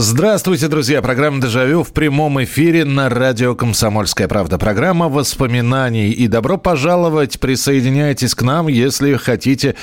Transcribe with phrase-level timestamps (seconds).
[0.00, 1.02] Здравствуйте, друзья.
[1.02, 4.56] Программа «Дежавю» в прямом эфире на радио «Комсомольская правда».
[4.56, 6.12] Программа воспоминаний.
[6.12, 9.74] И добро пожаловать, присоединяйтесь к нам, если хотите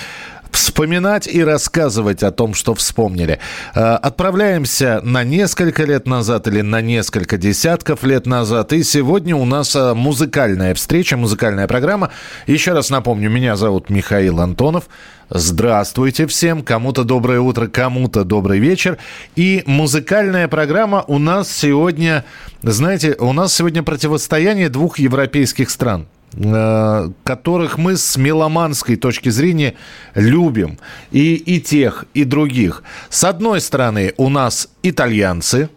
[0.51, 3.39] вспоминать и рассказывать о том, что вспомнили.
[3.73, 8.71] Э, Отправляемся на несколько лет назад или на несколько десятков лет назад.
[8.71, 12.11] И сегодня у нас э, музыкальная встреча, музыкальная программа.
[12.47, 14.85] Еще раз напомню, меня зовут Михаил Антонов.
[15.29, 16.61] Здравствуйте всем.
[16.61, 18.97] Кому-то доброе утро, кому-то добрый вечер.
[19.35, 22.23] И музыкальная программа у нас сегодня,
[22.61, 29.73] знаете, у нас сегодня противостояние двух европейских стран э, которых мы с меломанской точки зрения
[30.13, 30.77] любим.
[31.11, 32.83] И, и тех, и других.
[33.09, 35.69] С одной стороны, у нас итальянцы.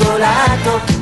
[0.00, 0.99] Gelato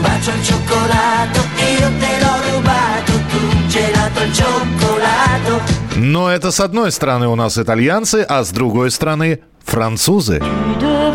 [0.00, 5.60] bacio al cioccolato, io te l'ho rubato, tu gelato al cioccolato.
[5.96, 10.40] Но это с одной стороны у нас итальянцы, а с другой стороны французы.
[10.78, 11.06] Tu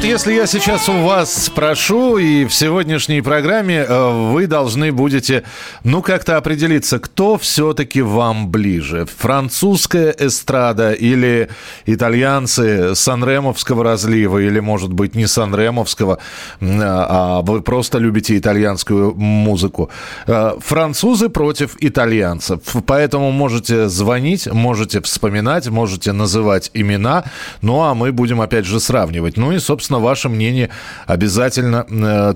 [0.00, 5.42] вот если я сейчас у вас спрошу, и в сегодняшней программе э, вы должны будете,
[5.84, 9.06] ну, как-то определиться, кто все-таки вам ближе?
[9.18, 11.50] Французская эстрада или
[11.84, 16.18] итальянцы Санремовского разлива, или, может быть, не Санремовского,
[16.60, 19.90] м, а вы просто любите итальянскую музыку?
[20.26, 22.60] Э, Французы против итальянцев.
[22.86, 27.24] Поэтому можете звонить, можете вспоминать, можете называть имена,
[27.60, 29.36] ну, а мы будем, опять же, сравнивать.
[29.36, 30.70] Ну и, собственно, ваше мнение
[31.06, 32.34] обязательно э,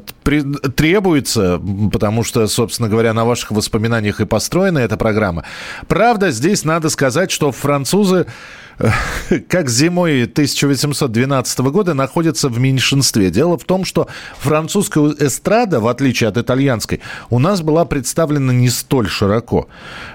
[0.75, 1.61] требуется,
[1.93, 5.45] потому что, собственно говоря, на ваших воспоминаниях и построена эта программа.
[5.87, 8.27] Правда, здесь надо сказать, что французы
[9.49, 13.31] как зимой 1812 года находятся в меньшинстве.
[13.31, 14.09] Дело в том, что
[14.39, 19.69] французская эстрада, в отличие от итальянской, у нас была представлена не столь широко.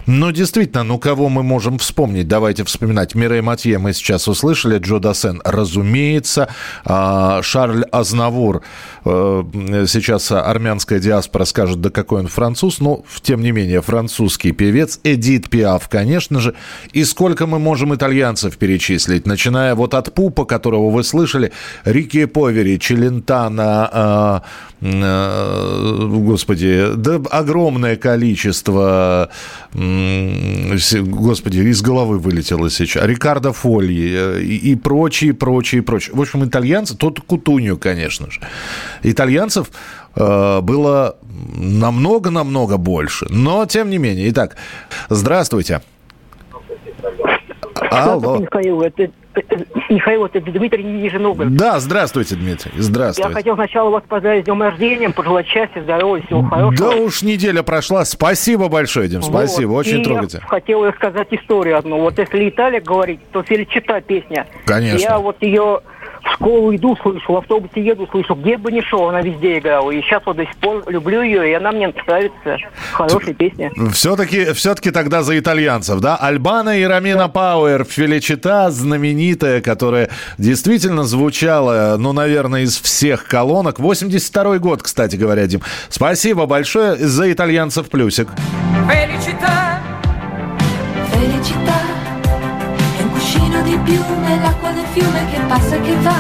[0.06, 2.28] Но действительно, ну кого мы можем вспомнить?
[2.28, 3.16] Давайте вспоминать.
[3.16, 6.50] Мирей Матье мы сейчас услышали, Джо Дассен, разумеется,
[6.86, 8.62] а, Шарль Азнавур.
[9.06, 9.44] Э,
[9.88, 15.00] Сейчас армянская диаспора скажет, да какой он француз, но тем не менее французский певец.
[15.04, 16.56] Эдит Пиаф, конечно же.
[16.94, 21.52] И сколько мы можем итальянцев перечислить, начиная вот от Пупа, которого вы слышали,
[21.86, 24.44] Рики Повери, Челентана,
[24.82, 29.30] э, э, господи, да огромное количество,
[29.74, 36.16] с- господи, из головы вылетело сейчас, Рикардо Фольи э, и, и прочие, прочие, прочие.
[36.16, 38.42] В общем, итальянцы, тот Кутунью, конечно же.
[39.04, 39.70] Итальянцев
[40.16, 41.16] э, было
[41.56, 43.28] намного-намного больше.
[43.30, 44.30] Но, тем не менее.
[44.30, 44.56] Итак,
[45.10, 45.82] здравствуйте.
[47.92, 48.38] Алло.
[48.38, 51.56] Михаил, это, это- Михаил, это Дмитрий Нижегород.
[51.56, 52.72] Да, здравствуйте, Дмитрий.
[52.76, 53.34] Я Здравствуйте.
[53.34, 56.90] хотел сначала вас поздравить с днем рождения, пожелать счастья, здоровья, всего хорошего.
[56.92, 58.06] Да уж неделя прошла.
[58.06, 59.22] Спасибо большое, Дим.
[59.22, 59.30] Вот.
[59.30, 60.42] Спасибо, очень И трогательно.
[60.44, 62.00] Я хотел рассказать историю одну.
[62.00, 64.48] Вот если Италия говорить, то Феличита песня.
[64.66, 65.00] Конечно.
[65.00, 65.82] Я вот ее
[66.24, 69.92] в школу иду, слышу, в автобусе еду, слышу, где бы ни шел, она везде играла.
[69.92, 72.58] И сейчас вот до сих пор люблю ее, и она мне нравится.
[72.94, 73.72] Хорошая песня.
[73.92, 76.16] Все-таки, все-таки тогда за итальянцев, да?
[76.16, 83.80] Альбана и Рамина Пауэр, Феличита знаменитая, которая действительно звучала, ну, наверное, из всех колонок.
[83.80, 85.62] 82-й год, кстати говоря, Дим.
[85.90, 88.30] Спасибо большое за итальянцев плюсик.
[88.88, 89.80] Felicità,
[91.12, 91.80] Felicità
[92.98, 93.78] è un cuscino di
[94.42, 94.69] l'acqua del
[95.00, 96.18] fiume che passa e che va.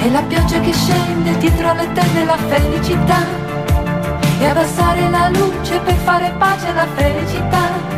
[0.00, 3.46] È la pioggia che scende dietro le tende la felicità.
[4.40, 7.96] E abbassare la luce per fare pace alla felicità.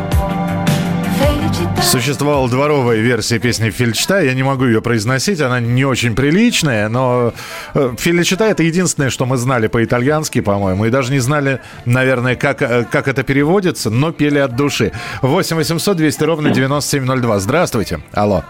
[1.82, 4.20] Существовала дворовая версия песни Феличита.
[4.20, 7.34] Я не могу ее произносить, она не очень приличная, но
[7.74, 12.62] э, Феличита это единственное, что мы знали по-итальянски, по-моему, и даже не знали, наверное, как,
[12.62, 14.92] э, как это переводится, но пели от души.
[15.20, 17.40] 8 800 200 ровно 9702.
[17.40, 18.00] Здравствуйте.
[18.12, 18.44] Алло.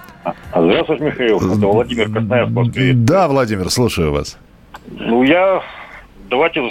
[0.55, 1.39] Здравствуйте, Михаил.
[1.39, 2.93] Это Владимир Красноярск, Москве.
[2.95, 4.39] Да, Владимир, слушаю вас.
[4.91, 5.63] Ну, я...
[6.29, 6.63] Давайте...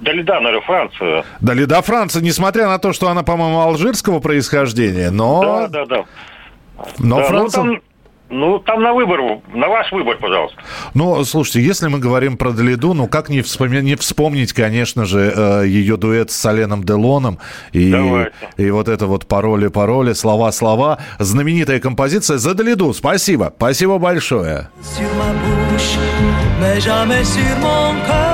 [0.00, 1.24] Далида, наверное, Франция.
[1.40, 6.04] Да, Лида Франция, несмотря на то, что она, по-моему, алжирского происхождения, но, Да, да, да.
[6.98, 7.62] но Да, ну, Франция...
[7.62, 7.80] там
[8.36, 9.20] Ну, там на выбор,
[9.54, 10.58] на ваш выбор, пожалуйста.
[10.92, 15.32] Ну, слушайте, если мы говорим про Далиду, ну как не, вспоми- не вспомнить, конечно же,
[15.36, 17.38] э, ее дуэт с Соленом Делоном
[17.70, 18.32] и, Давайте.
[18.56, 20.98] и вот это вот пароли-пароли, слова-слова.
[21.20, 22.92] Знаменитая композиция за Далиду.
[22.92, 23.52] Спасибо.
[23.56, 24.68] Спасибо большое.
[24.82, 25.96] sur ma bouche,
[26.60, 28.33] mais jamais sur mon cœur.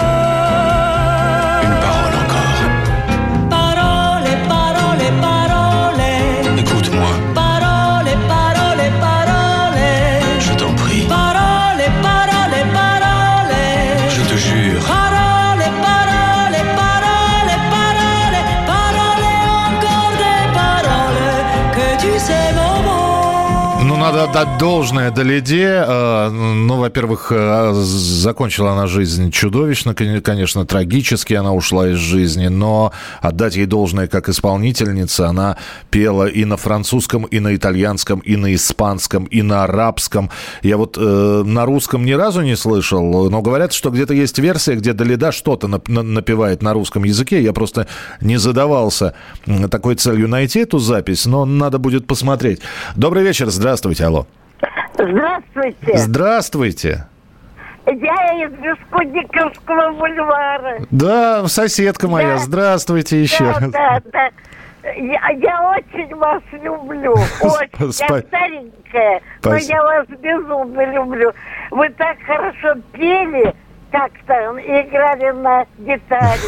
[24.12, 25.84] Надо отдать должное Далиде.
[25.86, 32.48] Э, Ну, во-первых, э, закончила она жизнь чудовищно, кон- конечно, трагически она ушла из жизни,
[32.48, 35.28] но отдать ей должное как исполнительница.
[35.28, 35.56] Она
[35.90, 40.30] пела и на французском, и на итальянском, и на испанском, и на арабском.
[40.62, 44.74] Я вот э, на русском ни разу не слышал, но говорят, что где-то есть версия,
[44.74, 47.42] где Далида что-то нап- на- напевает на русском языке.
[47.42, 47.86] Я просто
[48.20, 49.14] не задавался
[49.70, 52.60] такой целью найти эту запись, но надо будет посмотреть.
[52.96, 54.26] Добрый вечер, здравствуйте, алло.
[54.94, 55.96] Здравствуйте.
[55.96, 57.06] Здравствуйте.
[57.86, 60.80] Я из Бескудниковского бульвара.
[60.90, 62.38] Да, соседка моя, Да.
[62.38, 63.70] здравствуйте еще Да, раз.
[63.70, 64.30] да, да.
[64.96, 67.12] Я, я очень вас люблю.
[67.40, 67.88] Очень.
[67.90, 69.74] Спа- Я старенькая, но Спасибо.
[69.76, 71.32] я вас безумно люблю.
[71.70, 73.54] Вы так хорошо пели,
[73.90, 76.40] как-то играли на гитаре.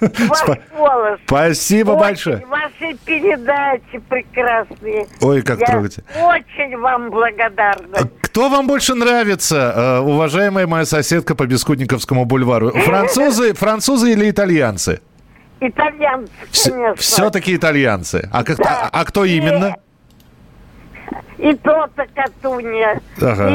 [0.28, 1.20] Ваш голос.
[1.26, 2.46] Спасибо Очень большое.
[2.46, 5.06] Ваши передачи прекрасные.
[5.20, 6.06] Ой, как Я трогательно.
[6.26, 7.98] очень вам благодарна.
[8.22, 12.70] Кто вам больше нравится, э, уважаемая моя соседка по Бескудниковскому бульвару?
[12.84, 15.00] Французы, французы или итальянцы?
[15.60, 16.30] Итальянцы,
[16.70, 16.94] конечно.
[16.94, 18.28] Все-таки итальянцы.
[18.32, 18.88] А, как- Да.
[18.92, 19.74] а- а кто именно?
[21.38, 23.48] И то-то Катунья, Ага.
[23.48, 23.54] и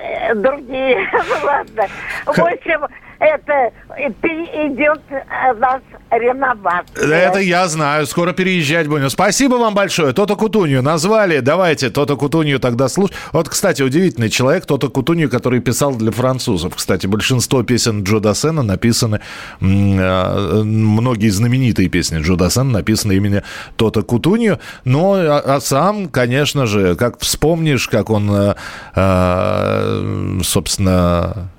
[0.00, 1.08] э, другие.
[1.44, 1.86] Ладно.
[2.26, 2.86] В общем,
[3.18, 5.80] это идет э, нас
[6.10, 7.08] реновация.
[7.08, 9.10] Это я знаю, скоро переезжать будем.
[9.10, 10.12] Спасибо вам большое.
[10.12, 11.40] Тота Кутунью назвали.
[11.40, 13.16] Давайте Тота Кутунью тогда слушать.
[13.32, 16.76] Вот, кстати, удивительный человек, Тота Кутунью, который писал для французов.
[16.76, 19.20] Кстати, большинство песен Джо Дассена написаны,
[19.60, 23.42] э, многие знаменитые песни Джо Дассена написаны именно
[23.76, 24.60] Тота Кутунью.
[24.84, 28.54] Но, а, а сам, конечно же, как вспомнишь, как он,
[28.94, 31.50] э, собственно,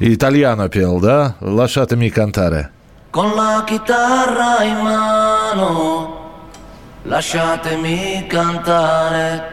[0.00, 1.36] э, итальяно пел, да?
[1.40, 2.70] «Лошатами кантаре».
[3.14, 6.18] Con la chitarra in mano,
[7.04, 9.52] lasciatemi cantare.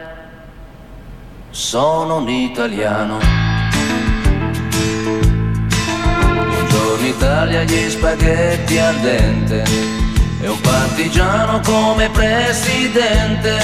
[1.50, 3.18] Sono un italiano.
[6.34, 9.62] Buongiorno Italia, gli spaghetti al dente.
[10.40, 13.60] E un partigiano come presidente.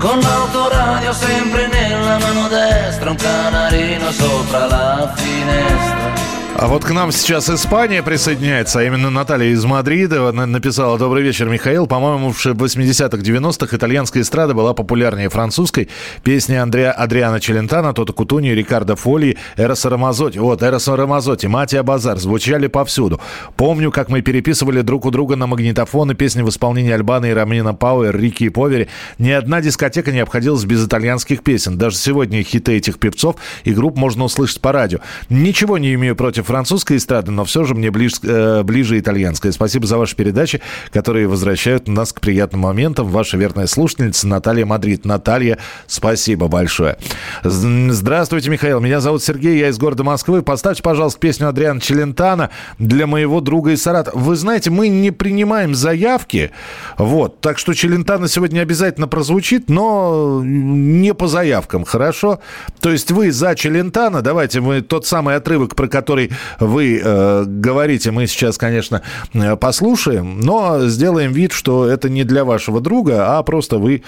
[0.00, 6.39] con l'autoradio sempre nella mano destra, un canarino sopra la finestra.
[6.56, 11.22] А вот к нам сейчас Испания присоединяется, а именно Наталья из Мадрида на- написала «Добрый
[11.22, 11.86] вечер, Михаил».
[11.86, 15.88] По-моему, в 80-х, 90-х итальянская эстрада была популярнее французской.
[16.22, 20.36] Песни Андреа, Адриана Челентано, Тота Кутуни, Рикардо Фоли, Эроса Рамазотти.
[20.38, 23.22] Вот, Эроса Рамазотти, Матия Базар звучали повсюду.
[23.56, 27.72] Помню, как мы переписывали друг у друга на магнитофоны песни в исполнении Альбана и Рамина
[27.72, 28.88] Пауэр, Рики и Повери.
[29.18, 31.78] Ни одна дискотека не обходилась без итальянских песен.
[31.78, 34.98] Даже сегодня хиты этих певцов и групп можно услышать по радио.
[35.30, 39.52] Ничего не имею против французской эстрады, но все же мне ближе, э, ближе итальянская.
[39.52, 40.60] Спасибо за ваши передачи,
[40.92, 43.08] которые возвращают нас к приятным моментам.
[43.08, 45.04] Ваша верная слушательница Наталья Мадрид.
[45.04, 46.96] Наталья, спасибо большое.
[47.42, 48.80] Здравствуйте, Михаил.
[48.80, 50.42] Меня зовут Сергей, я из города Москвы.
[50.42, 54.18] Поставьте, пожалуйста, песню Адриана Челентана для моего друга из Саратова.
[54.18, 56.50] Вы знаете, мы не принимаем заявки,
[56.98, 62.40] вот, так что Челентана сегодня обязательно прозвучит, но не по заявкам, хорошо?
[62.80, 68.10] То есть вы за Челентана, давайте мы тот самый отрывок, про который вы э, говорите,
[68.10, 69.02] мы сейчас, конечно,
[69.34, 74.02] э, послушаем, но сделаем вид, что это не для вашего друга, а просто вы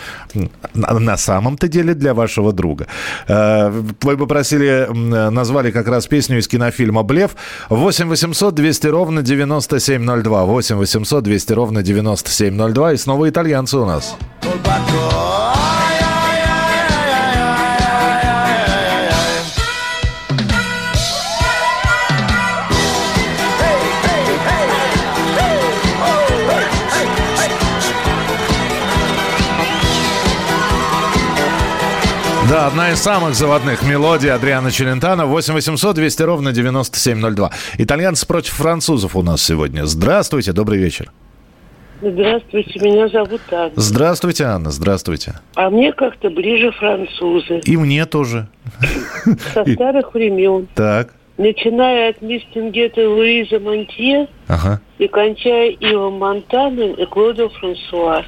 [0.75, 2.87] на самом-то деле для вашего друга.
[3.29, 4.89] Э, Вы попросили,
[5.31, 7.37] назвали как раз песню из кинофильма «Блеф».
[7.69, 10.45] 8 800 200 ровно 9702.
[10.45, 12.93] 8 800 200 ровно 9702.
[12.93, 14.17] И снова итальянцы у нас.
[32.53, 35.25] Да, одна из самых заводных мелодий Адриана Челентана.
[35.25, 37.51] 8 800 200 ровно 9702.
[37.79, 39.87] Итальянцы против французов у нас сегодня.
[39.87, 41.11] Здравствуйте, добрый вечер.
[42.03, 43.73] Здравствуйте, меня зовут Анна.
[43.77, 45.41] Здравствуйте, Анна, здравствуйте.
[45.55, 47.61] А мне как-то ближе французы.
[47.61, 48.49] И мне тоже.
[49.55, 50.69] Со старых времен.
[50.75, 54.79] Так, Начиная от и Луиза Монтье ага.
[54.99, 58.25] и кончая Ивом Монтаном и Клодом Франсуа.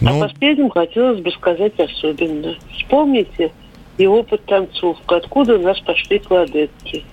[0.00, 2.54] А Ну, последним хотелось бы сказать особенно.
[2.76, 3.52] Вспомните
[3.98, 7.04] его подтанцовку, откуда у нас пошли кладетки.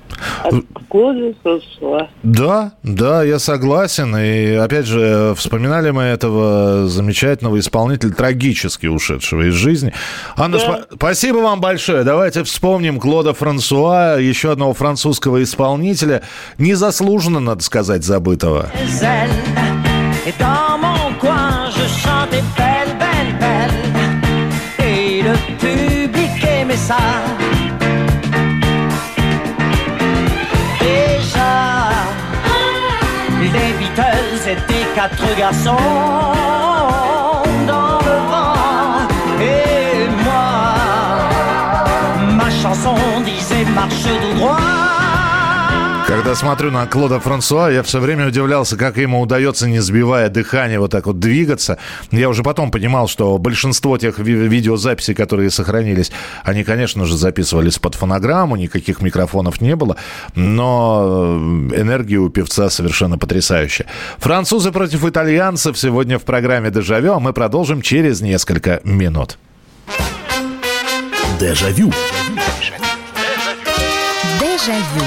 [0.44, 0.56] От
[0.89, 2.08] Клода Франсуа.
[2.24, 4.15] да, да, я согласен.
[4.17, 9.94] И опять же, вспоминали мы этого замечательного исполнителя, трагически ушедшего из жизни.
[10.36, 10.65] Анна, Да.
[10.65, 12.03] спа- спасибо вам большое.
[12.03, 16.24] Давайте вспомним Клода Франсуа, еще одного французского исполнителя,
[16.58, 18.72] незаслуженно, надо сказать, забытого.
[21.71, 24.86] Je chantais belle, belle, belle.
[24.86, 26.97] Et le public aimait ça.
[30.79, 31.89] Déjà,
[33.41, 35.75] les Beatles étaient quatre garçons
[37.67, 39.07] dans le vent.
[39.41, 40.47] Et moi,
[42.36, 42.95] ma chanson
[43.25, 44.87] disait marche tout droit.
[46.07, 50.79] Когда смотрю на Клода Франсуа, я все время удивлялся, как ему удается, не сбивая дыхание,
[50.79, 51.79] вот так вот двигаться.
[52.11, 56.13] Я уже потом понимал, что большинство тех ви- видеозаписей, которые сохранились,
[56.45, 59.97] они, конечно же, записывались под фонограмму, никаких микрофонов не было,
[60.33, 61.37] но
[61.71, 63.87] э, энергия у певца совершенно потрясающая.
[64.17, 69.37] Французы против итальянцев сегодня в программе «Дежавю», а мы продолжим через несколько минут.
[71.37, 71.91] Дежавю.
[74.39, 75.06] Дежавю.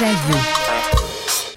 [0.00, 0.59] Jaillot.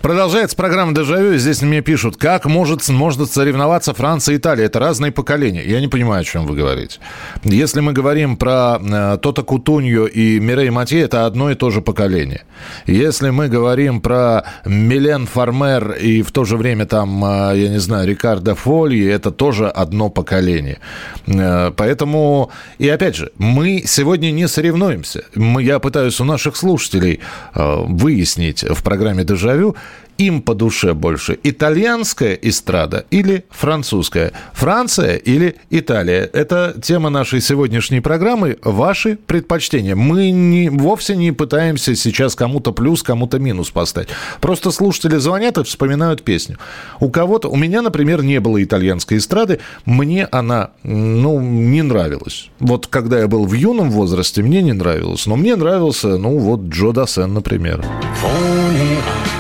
[0.04, 1.38] Продолжается программа «Дежавю».
[1.38, 4.66] Здесь мне пишут, как может, может соревноваться Франция и Италия.
[4.66, 5.64] Это разные поколения.
[5.64, 7.00] Я не понимаю, о чем вы говорите.
[7.46, 11.82] Если мы говорим про э, Тота Кутунью и Мирей Матье, это одно и то же
[11.82, 12.44] поколение.
[12.86, 17.80] Если мы говорим про Милен Фармер и в то же время там, э, я не
[17.80, 20.80] знаю, Рикардо Фольи, это тоже одно поколение.
[21.28, 25.24] Э, поэтому, и опять же, мы сегодня не соревнуемся.
[25.34, 27.22] Мы, я пытаюсь у наших слушателей
[27.56, 29.78] э, выяснить в программе «Дежавю»,
[30.18, 34.32] им по душе больше итальянская эстрада или французская?
[34.54, 36.30] Франция или Италия?
[36.34, 38.58] Это тема нашей сегодняшней программы.
[38.64, 39.96] Ваши предпочтения.
[39.96, 44.10] Мы не, вовсе не пытаемся сейчас кому-то плюс, кому-то минус поставить.
[44.40, 46.58] Просто слушатели звонят и вспоминают песню.
[47.00, 49.60] У кого-то, у меня, например, не было итальянской эстрады.
[49.86, 52.50] Мне она, ну, не нравилась.
[52.60, 55.26] Вот когда я был в юном возрасте, мне не нравилось.
[55.26, 57.84] Но мне нравился, ну, вот Джо Дассен, например.
[58.24, 59.33] Ira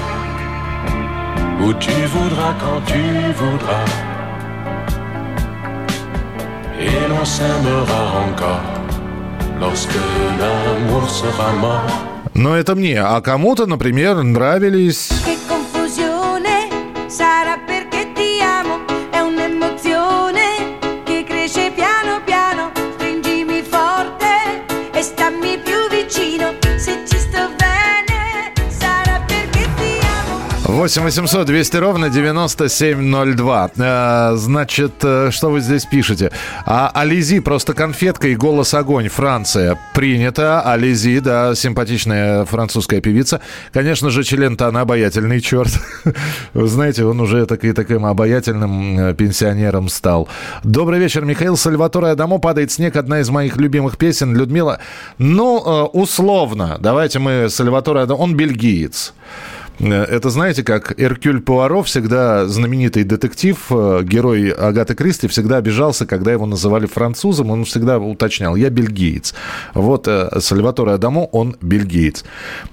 [1.63, 3.01] où tu voudras quand tu
[3.41, 3.85] voudras.
[6.79, 8.65] Et l'on s'aimera encore
[9.59, 9.99] lorsque
[10.39, 11.91] l'amour sera mort.
[12.35, 12.99] Но это мне.
[12.99, 15.11] А кому-то, например, нравились...
[30.83, 33.71] 8 800 200 ровно 9702.
[33.77, 36.29] Э, Значит, э, что вы здесь пишете?
[36.65, 39.07] А Ализи просто конфетка и голос огонь.
[39.07, 39.79] Франция.
[39.93, 40.61] Принято.
[40.61, 43.39] Ализи, да, симпатичная французская певица.
[43.71, 45.71] Конечно же, член-то она обаятельный черт.
[46.53, 50.27] Вы знаете, он уже так, таким обаятельным э, пенсионером стал.
[50.65, 52.39] Добрый вечер, Михаил Сальваторе Адамо.
[52.39, 54.35] «Падает снег» одна из моих любимых песен.
[54.35, 54.79] Людмила,
[55.17, 55.59] ну,
[55.93, 59.13] условно, давайте мы Сальваторе он бельгиец.
[59.79, 66.05] Э, Это, знаете, как Эркюль Пуаро, всегда знаменитый детектив, э, герой Агаты Кристи, всегда обижался,
[66.05, 69.33] когда его называли французом, он всегда уточнял, я бельгиец.
[69.73, 72.23] Вот э, Сальваторе Адамо, он бельгиец.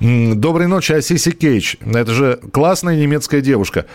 [0.00, 1.76] Доброй ночи, Асиси Кейдж.
[1.84, 3.86] Это же классная немецкая девушка.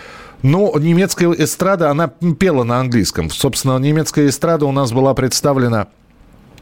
[0.41, 3.29] Ну, немецкая эстрада, она пела на английском.
[3.29, 5.87] Собственно, немецкая эстрада у нас была представлена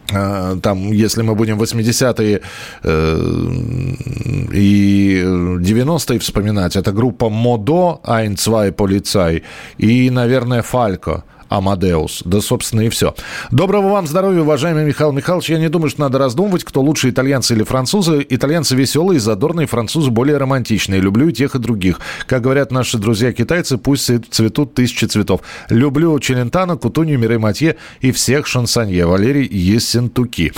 [0.08, 2.42] там, если мы будем 80-е
[2.84, 3.18] э,
[4.54, 9.44] и 90-е вспоминать, это группа Модо, Ein, Полицай
[9.78, 11.24] и, наверное, Фалько.
[11.54, 12.24] Амадеус.
[12.26, 13.14] Да, собственно, и все.
[13.52, 15.52] Доброго вам здоровья, уважаемый Михаил Михайлович.
[15.52, 18.26] Я не думаю, что надо раздумывать, кто лучше, итальянцы или французы.
[18.28, 21.00] Итальянцы веселые, задорные, французы более романтичные.
[21.00, 22.00] Люблю и тех, и других.
[22.26, 25.42] Как говорят наши друзья-китайцы, пусть цветут тысячи цветов.
[25.70, 29.06] Люблю Челентано, Кутунью, Мирей Матье и всех шансонье.
[29.06, 30.54] Валерий Ессентуки.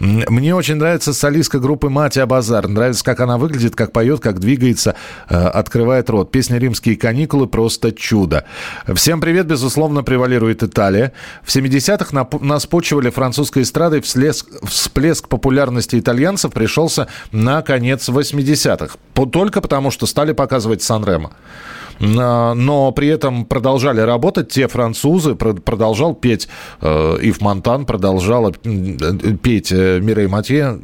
[0.00, 2.66] Мне очень нравится солистка группы Матя Базар.
[2.66, 4.96] Нравится, как она выглядит, как поет, как двигается,
[5.28, 6.32] э, открывает рот.
[6.32, 8.44] Песня «Римские каникулы» просто чудо.
[8.92, 11.12] Всем привет, безусловно, превалирует Италия.
[11.42, 14.00] В 70-х нас почивали французской эстрадой.
[14.00, 18.96] Всплеск, всплеск популярности итальянцев пришелся на конец 80-х.
[19.30, 21.32] Только потому, что стали показывать Сан-Ремо
[22.00, 26.48] но при этом продолжали работать те французы, продолжал петь
[26.80, 30.78] э, Ив Монтан, продолжала петь э, Мирей Матье.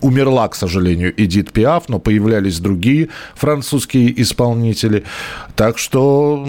[0.00, 5.04] Умерла, к сожалению, Эдит Пиаф, но появлялись другие французские исполнители.
[5.54, 6.46] Так что,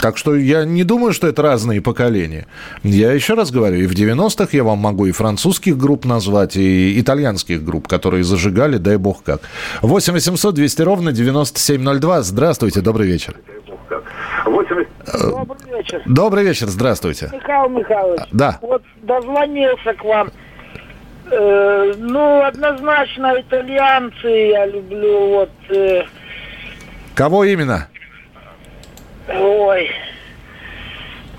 [0.00, 2.46] так что я не думаю, что это разные поколения.
[2.82, 6.98] Я еще раз говорю, и в 90-х я вам могу и французских групп назвать, и
[6.98, 9.42] итальянских групп, которые зажигали, дай бог как.
[9.82, 12.22] 8 800 200 ровно 9702.
[12.22, 12.77] Здравствуйте.
[12.78, 13.36] Здравствуйте, добрый вечер.
[14.44, 16.02] Добрый вечер.
[16.06, 17.30] Добрый вечер, здравствуйте.
[17.32, 18.20] Михаил Михайлович.
[18.32, 18.58] Да.
[18.62, 20.30] Вот дозвонился к вам.
[21.30, 25.28] Э, ну, однозначно итальянцы я люблю.
[25.28, 25.50] Вот.
[25.70, 26.04] Э...
[27.14, 27.88] Кого именно?
[29.28, 29.90] Ой.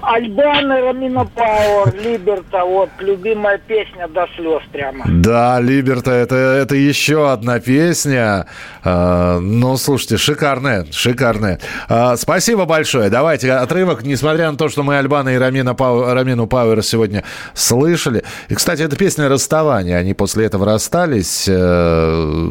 [0.02, 5.06] Альбана Рамина Пауэр, Либерта, вот, любимая песня до слез прямо.
[5.08, 8.48] Да, Либерта, это, это еще одна песня.
[8.84, 11.60] А, ну, слушайте, шикарная, шикарная.
[11.88, 13.10] А, спасибо большое.
[13.10, 18.24] Давайте отрывок, несмотря на то, что мы Альбана и Рамина Пау, Рамину Пауэр сегодня слышали.
[18.48, 19.98] И, кстати, это песня расставания.
[19.98, 21.46] Они после этого расстались.
[21.48, 22.50] Э,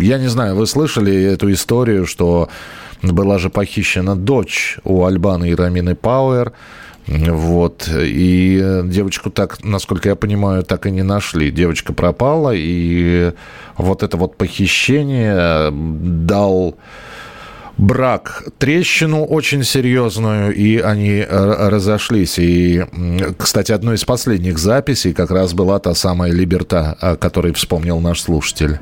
[0.00, 2.48] я не знаю, вы слышали эту историю, что
[3.02, 6.52] была же похищена дочь у Альбана и Рамины Пауэр.
[7.06, 7.88] Вот.
[7.92, 11.50] И девочку так, насколько я понимаю, так и не нашли.
[11.50, 13.32] Девочка пропала, и
[13.76, 16.76] вот это вот похищение дал
[17.78, 22.38] брак трещину очень серьезную, и они разошлись.
[22.38, 22.84] И,
[23.38, 28.20] кстати, одной из последних записей как раз была та самая «Либерта», о которой вспомнил наш
[28.20, 28.78] слушатель.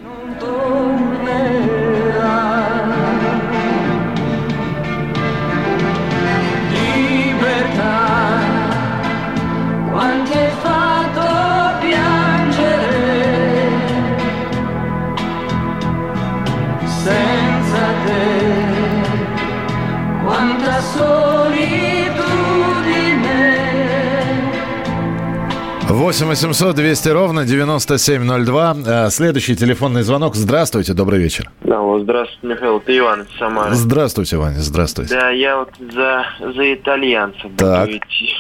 [26.19, 28.77] 8 800 200 ровно 9702.
[28.85, 30.35] Э, следующий телефонный звонок.
[30.35, 31.49] Здравствуйте, добрый вечер.
[31.65, 33.75] Алло, здравствуйте, Михаил, это Иван из Самары.
[33.75, 35.15] Здравствуйте, Ваня, здравствуйте.
[35.15, 37.91] Да, я вот за, за итальянцев так.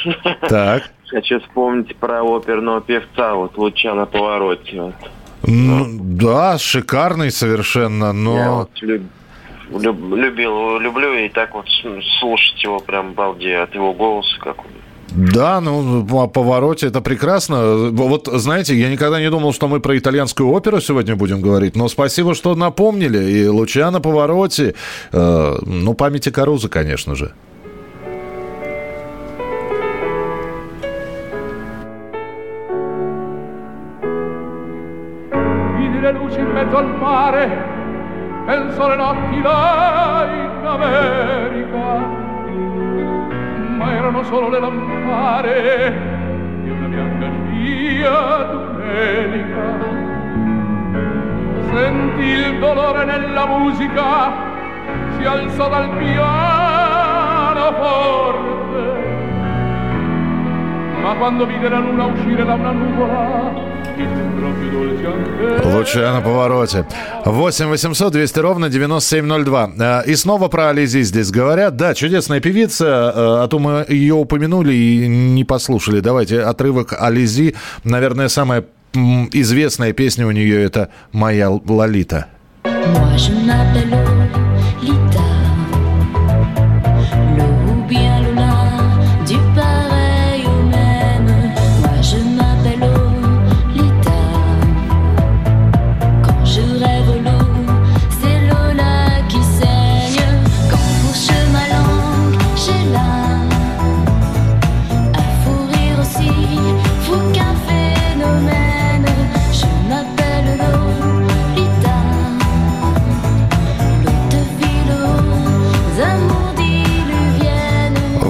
[0.49, 0.91] Так.
[1.07, 4.83] Хочу вспомнить про оперного певца, вот Луча на повороте.
[4.83, 4.95] Вот.
[5.47, 8.37] Ну, да, шикарный совершенно, но...
[8.39, 9.03] Я вот люб,
[9.71, 11.67] люб, любил, люблю и так вот
[12.19, 14.73] слушать его прям балдею от его голоса, как он
[15.11, 17.91] да, ну, по повороте это прекрасно.
[17.93, 21.89] Вот, знаете, я никогда не думал, что мы про итальянскую оперу сегодня будем говорить, но
[21.89, 23.19] спасибо, что напомнили.
[23.31, 24.75] И Лучано повороте,
[25.13, 27.33] э, ну, памяти Каруза, конечно же.
[38.49, 42.08] penso alle notti là in America
[44.09, 45.93] erano solo le lampare
[46.63, 49.97] di una bianca scia domenica.
[51.71, 54.33] Sentì il dolore nella musica,
[55.19, 59.17] si alzò dal piano forte.
[61.03, 63.68] Ma quando vide la luna uscire da una nuvola,
[65.65, 66.87] Лучше на повороте.
[67.25, 69.71] 8 800 200 ровно 9702.
[69.79, 71.77] Э, и снова про Ализи здесь говорят.
[71.77, 72.85] Да, чудесная певица.
[72.85, 76.01] Э, а то мы ее упомянули и не послушали.
[76.01, 77.55] Давайте отрывок Ализи.
[77.85, 78.65] Наверное, самая
[79.33, 82.27] известная песня у нее это «Моя Лолита».
[82.65, 84.08] Moi,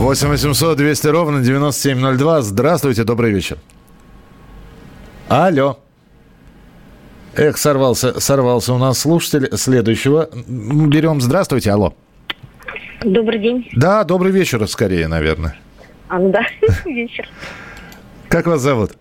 [0.08, 2.40] 8 800 200 ровно 9702.
[2.40, 3.58] Здравствуйте, добрый вечер.
[5.28, 5.80] Алло.
[7.36, 9.54] Эх, сорвался, сорвался у нас слушатель.
[9.54, 11.20] Следующего берем.
[11.20, 11.92] Здравствуйте, алло.
[13.04, 13.68] Добрый день.
[13.74, 15.58] Да, добрый вечер скорее, наверное.
[16.08, 16.40] А, ну да,
[16.86, 17.28] вечер.
[18.30, 18.92] Как вас зовут?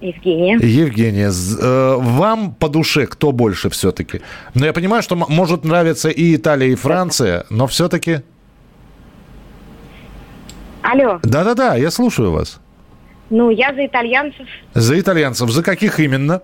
[0.00, 0.58] Евгения.
[0.60, 4.22] Евгения, э, вам по душе кто больше все-таки?
[4.54, 8.22] Ну, я понимаю, что может нравиться и Италия, и Франция, но все-таки...
[10.90, 12.60] Алло, Да-да-да, я слушаю вас.
[13.30, 14.46] ну я за итальянцев.
[14.74, 15.50] За итальянцев.
[15.50, 16.40] За каких именно?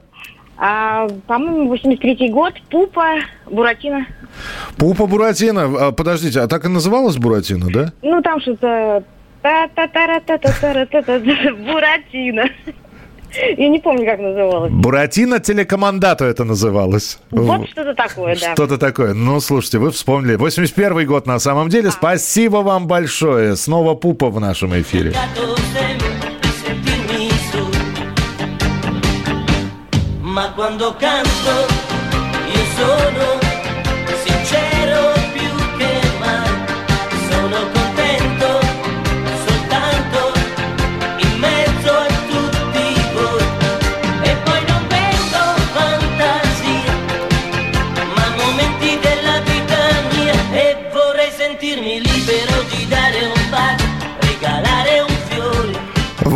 [0.59, 3.15] А, по-моему, 83-й год, Пупа,
[3.51, 4.07] Буратино.
[4.77, 5.87] Пупа Буратино.
[5.87, 7.93] А, Подождите, а так и называлась Буратино, да?
[8.03, 9.03] Ну, там что-то...
[11.67, 12.45] Буратино.
[13.57, 14.73] Я не помню, как называлось.
[14.73, 17.19] Буратино телекомандато это называлось.
[17.31, 18.53] Вот что-то такое, да.
[18.53, 19.15] Что-то такое.
[19.15, 20.37] Ну, слушайте, вы вспомнили.
[20.37, 21.91] 81 год на самом деле.
[21.91, 23.57] Спасибо вам большое.
[23.57, 25.15] Снова Пупа в нашем эфире.
[30.23, 31.55] Ma quando canto
[32.53, 33.44] io sono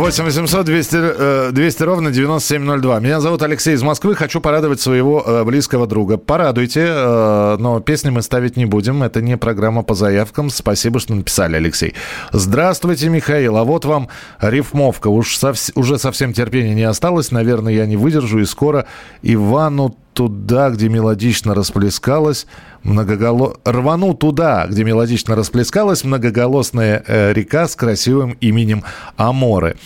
[0.09, 2.99] 8 800 200, э, 200 ровно 9702.
[2.99, 4.15] Меня зовут Алексей из Москвы.
[4.15, 6.17] Хочу порадовать своего э, близкого друга.
[6.17, 9.03] Порадуйте, э, но песни мы ставить не будем.
[9.03, 10.49] Это не программа по заявкам.
[10.49, 11.93] Спасибо, что написали, Алексей.
[12.31, 13.55] Здравствуйте, Михаил.
[13.55, 14.07] А вот вам
[14.41, 15.09] рифмовка.
[15.09, 17.29] Уж совс- уже совсем терпения не осталось.
[17.29, 18.39] Наверное, я не выдержу.
[18.39, 18.87] И скоро
[19.21, 22.45] Ивану туда, где мелодично расплескалась
[22.83, 23.57] многогало...
[23.65, 28.83] Рвану туда, где мелодично расплескалась многоголосная э, река с красивым именем
[29.17, 29.77] Аморы.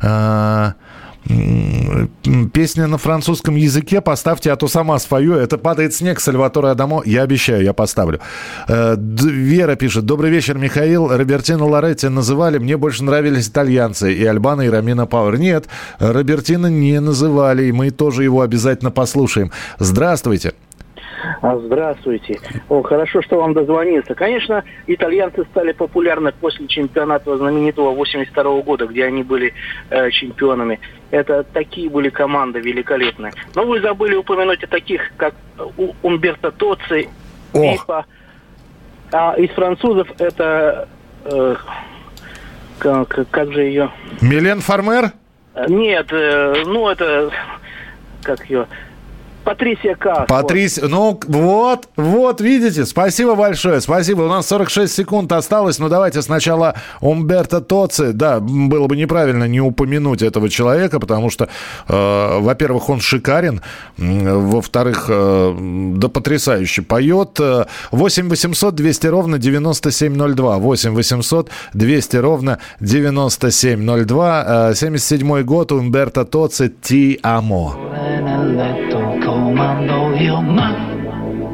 [0.00, 0.74] А, м,
[2.52, 5.34] Песня на французском языке поставьте, а то сама спою.
[5.34, 7.02] Это «Падает снег» Сальватора Адамо.
[7.04, 8.20] Я обещаю, я поставлю.
[8.66, 10.06] Э, Вера пишет.
[10.06, 11.08] Добрый вечер, Михаил.
[11.08, 12.58] Робертино Лоретти называли.
[12.58, 14.12] Мне больше нравились итальянцы.
[14.12, 15.38] И Альбана, и Рамина Пауэр.
[15.38, 15.66] Нет,
[15.98, 17.64] Робертино не называли.
[17.64, 19.52] И мы тоже его обязательно послушаем.
[19.78, 20.48] Здравствуйте.
[20.50, 20.67] А,
[21.42, 22.38] Здравствуйте.
[22.68, 24.14] О, хорошо, что вам дозвонился.
[24.14, 29.52] Конечно, итальянцы стали популярны после чемпионата знаменитого 82 года, где они были
[29.90, 30.80] э, чемпионами.
[31.10, 33.32] Это такие были команды великолепные.
[33.54, 35.34] Но вы забыли упомянуть о таких, как
[35.76, 37.08] У- Умберто Тоци,
[37.52, 38.04] Пипа.
[39.10, 40.88] А из французов это...
[41.24, 41.56] э,
[42.78, 43.90] как, как же ее...
[44.20, 45.12] Милен Фармер?
[45.66, 47.30] Нет, э, ну это...
[48.22, 48.66] Как ее...
[49.48, 50.26] Патрисия Кас.
[50.28, 54.22] Патрис, ну вот, вот, видите, спасибо большое, спасибо.
[54.22, 58.12] У нас 46 секунд осталось, но давайте сначала Умберто Тоци.
[58.12, 61.48] Да, было бы неправильно не упомянуть этого человека, потому что,
[61.88, 63.62] э, во-первых, он шикарен,
[63.96, 65.56] во-вторых, э,
[65.96, 67.40] да потрясающе поет.
[67.40, 76.24] Э, 8 800 200 ровно 9702, 8 800 200 ровно 9702, Э, 77 год, Умберто
[76.24, 77.76] Тоци «Ти Амо».
[79.38, 80.74] Comando io ma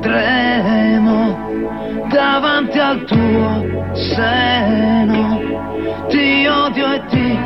[0.00, 1.36] tremo
[2.08, 5.40] davanti al tuo seno
[6.08, 7.38] ti odio e ti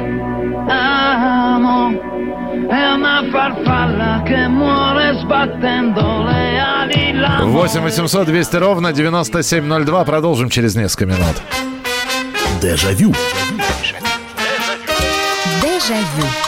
[0.69, 1.91] amo
[2.69, 10.05] è una farfalla che muore sbattendo le ali la 8 800 200 ровно 9702.
[10.05, 11.43] Продолжим через несколько минут.
[12.61, 13.13] Дежавю.
[15.63, 16.27] Дежавю.
[16.41, 16.48] Про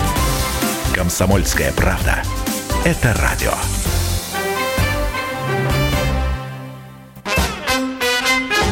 [0.93, 2.21] Комсомольская правда.
[2.83, 3.53] Это радио.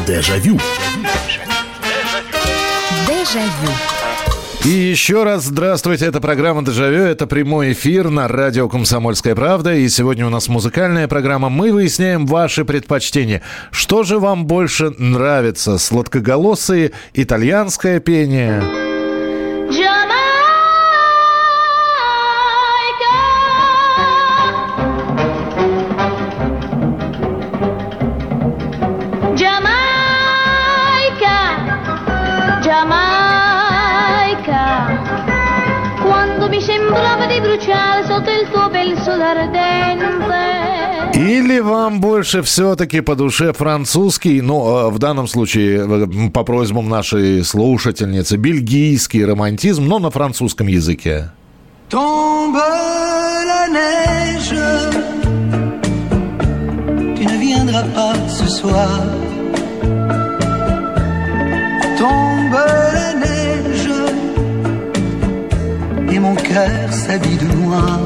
[0.06, 0.58] Дежавю.
[3.06, 3.72] Дежавю.
[4.64, 9.74] И еще раз здравствуйте, это программа «Дежавю», это прямой эфир на радио «Комсомольская правда».
[9.74, 11.48] И сегодня у нас музыкальная программа.
[11.48, 13.40] Мы выясняем ваши предпочтения.
[13.70, 15.78] Что же вам больше нравится?
[15.78, 18.89] Сладкоголосые, итальянское пение?
[41.40, 46.90] Или вам больше все-таки по душе французский, ну, э, в данном случае, э, по просьбам
[46.90, 51.30] нашей слушательницы, бельгийский романтизм, но на французском языке?
[66.30, 67.98] Mon cœur s'habille de noir.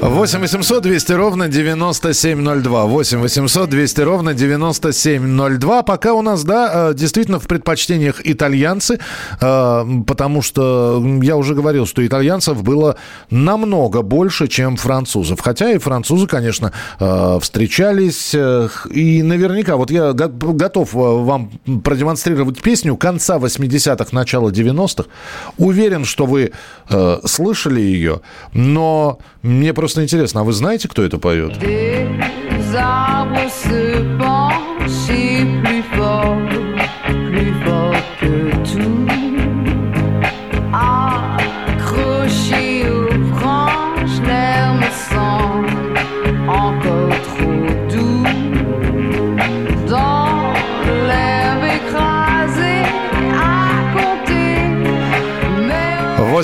[0.00, 2.84] 8 800 200 ровно 9702.
[2.84, 5.82] 8 800 200 ровно 9702.
[5.82, 8.98] Пока у нас, да, э, действительно в предпочтениях итальянцы,
[9.40, 12.96] э, потому что я уже говорил, что итальянцев было
[13.30, 15.40] намного больше, чем французов.
[15.40, 18.34] Хотя и французы, конечно, э, встречались.
[18.34, 21.50] И наверняка, вот я го- готов вам
[21.82, 25.08] продемонстрировать песню конца 80-х, начала 90-х.
[25.56, 26.52] Уверен, что вы
[27.24, 28.20] слышали ее,
[28.52, 31.58] но мне просто интересно, а вы знаете, кто это поет?
[31.58, 32.08] Des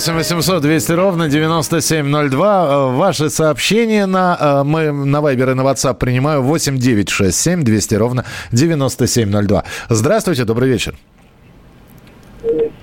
[0.00, 2.66] 8 800 200 ровно 9702.
[2.66, 7.94] Э, Ваши сообщения на, э, мы на Вайбер и на WhatsApp принимаю 8 967 200
[7.96, 9.64] ровно 9702.
[9.90, 10.94] Здравствуйте, добрый вечер.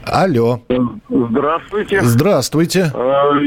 [0.06, 0.62] Алло.
[1.10, 2.01] Здравствуйте.
[2.03, 2.91] Здравствуйте.
[2.93, 3.39] Э,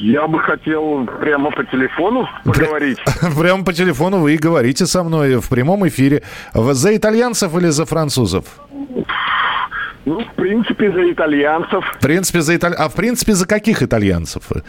[0.00, 2.98] Я бы хотел прямо по телефону поговорить.
[3.40, 6.22] Прямо по телефону вы и говорите со мной в прямом эфире.
[6.52, 8.44] За итальянцев или за французов?
[10.06, 11.84] Ну, в принципе, за итальянцев.
[11.96, 12.74] В принципе, за италь...
[12.76, 14.42] А в принципе, за каких итальянцев?
[14.50, 14.60] Вы,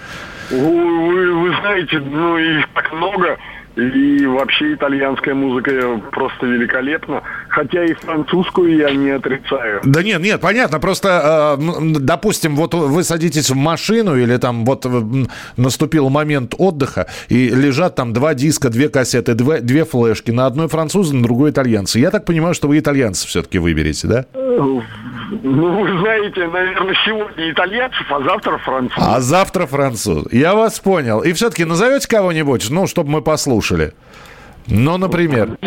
[0.51, 3.37] вы- вы знаете, ну, их так много.
[3.75, 7.21] И вообще итальянская музыка просто великолепна.
[7.55, 9.79] Хотя и французскую я не отрицаю.
[9.85, 10.79] Да нет, нет, понятно.
[10.81, 11.63] Просто, э,
[12.01, 17.95] допустим, вот вы садитесь в машину или там вот м, наступил момент отдыха и лежат
[17.95, 20.31] там два диска, две кассеты, две, две флешки.
[20.31, 21.97] На одной французы, на другой итальянцы.
[21.97, 24.25] Я так понимаю, что вы итальянцев все-таки выберете, да?
[24.35, 24.81] Ну,
[25.41, 29.01] вы знаете, наверное, сегодня итальянцев, а завтра французов.
[29.01, 30.25] А завтра француз.
[30.33, 31.21] Я вас понял.
[31.21, 33.93] И все-таки назовете кого-нибудь, ну, чтобы мы послушали.
[34.67, 35.57] Ну, например.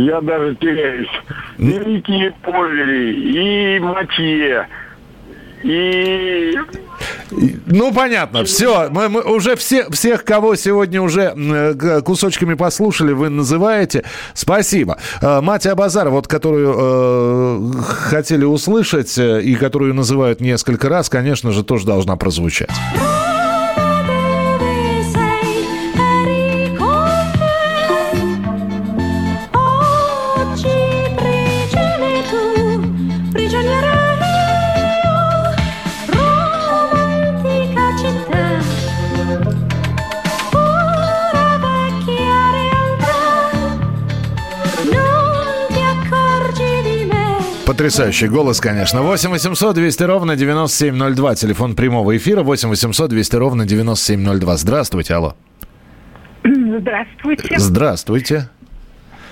[0.00, 1.08] Я даже теряюсь.
[1.58, 4.66] Великие повери и Матье,
[5.62, 6.54] и...
[7.66, 8.88] Ну, понятно, все.
[8.90, 14.04] Мы, мы уже все, всех, кого сегодня уже кусочками послушали, вы называете.
[14.34, 14.98] Спасибо.
[15.20, 21.52] Э, Мать Абазар, вот которую э, хотели услышать э, и которую называют несколько раз, конечно
[21.52, 22.70] же, тоже должна прозвучать.
[47.80, 49.00] Потрясающий голос, конечно.
[49.00, 51.34] 8 800 200 ровно 9702.
[51.34, 54.56] Телефон прямого эфира 8 800 200 ровно 9702.
[54.58, 55.34] Здравствуйте, алло.
[56.44, 57.58] Здравствуйте.
[57.58, 58.50] Здравствуйте.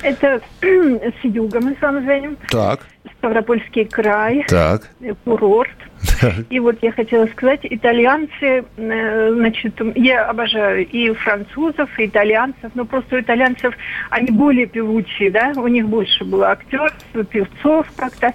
[0.00, 2.38] Это с юга мы с вами звоним.
[2.48, 2.80] Так,
[3.18, 4.46] Ставропольский край.
[4.48, 4.88] так.
[5.26, 5.76] Курорт.
[6.50, 12.84] И вот я хотела сказать, итальянцы, э, значит, я обожаю и французов, и итальянцев, но
[12.84, 13.74] просто у итальянцев
[14.11, 16.92] они более певучие, да, у них больше было актеров,
[17.30, 18.32] певцов как-то.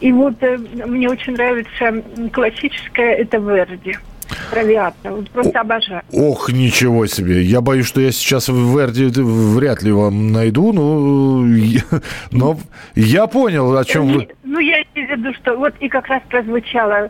[0.00, 3.96] И вот э, мне очень нравится классическое, это Верди.
[4.50, 5.10] Травиата.
[5.10, 6.02] Вот просто обожаю.
[6.12, 7.42] Ох, ничего себе.
[7.42, 11.80] Я боюсь, что я сейчас в Верди вряд ли вам найду, но, я-
[12.30, 12.58] но
[12.94, 14.28] я понял, о чем вы...
[14.44, 17.08] Ну, я имею в виду, что вот и как раз прозвучало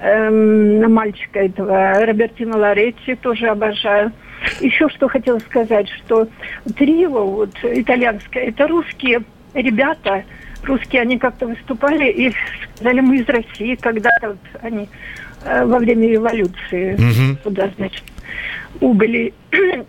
[0.00, 4.12] эм, мальчика этого Робертино Лоретти, тоже обожаю.
[4.60, 6.28] Еще что хотела сказать, что
[6.76, 9.22] трио вот итальянское, это русские
[9.54, 10.22] ребята,
[10.62, 12.32] русские, они как-то выступали и
[12.76, 14.88] сказали, мы из России, когда-то вот они
[15.64, 17.36] во время революции Мгм.
[17.44, 18.02] туда, значит,
[18.80, 19.32] убыли.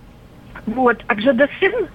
[0.68, 1.88] вот, а Джадасин,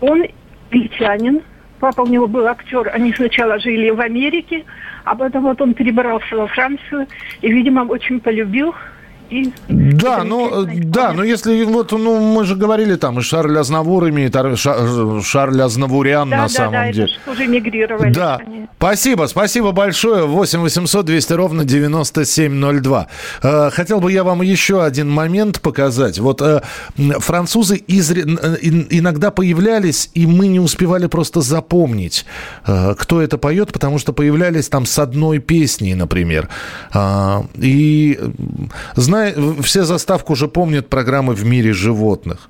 [0.00, 0.26] он
[0.72, 1.42] англичанин,
[1.80, 4.64] папа у него был актер, они сначала жили в Америке,
[5.04, 7.06] а потом вот он перебрался во Францию
[7.40, 8.74] и, видимо, очень полюбил
[9.30, 9.52] артист.
[9.68, 14.08] Да, ну, э, да, но если вот, ну, мы же говорили там, и Шарль Азнавур
[14.08, 17.06] имеет, Ар- Ша- Шарль Азнавурян да, на да, самом да, деле.
[17.08, 18.12] же тоже мигрировали.
[18.12, 18.36] Да.
[18.36, 18.66] они.
[18.78, 20.26] Спасибо, спасибо большое.
[20.26, 23.06] 8 800 200 ровно 9702.
[23.42, 26.18] Э, Хотел бы я вам еще один момент показать.
[26.18, 26.62] Вот э,
[27.18, 28.24] французы изре-
[28.62, 32.26] ин- иногда появлялись, и мы не успевали просто запомнить,
[32.64, 36.48] кто это поет, потому что появлялись там с одной песней, например.
[36.92, 38.70] А, И м,
[39.16, 42.48] зная, все заставку уже помнят программы «В мире животных».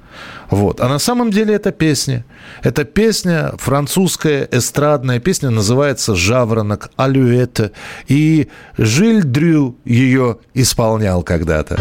[0.51, 0.81] Вот.
[0.81, 2.25] А на самом деле это песня.
[2.63, 7.73] Это песня, французская эстрадная песня, называется «Жаворонок Алюэта».
[8.09, 8.49] И
[8.79, 11.79] Жиль Дрю ее исполнял когда-то.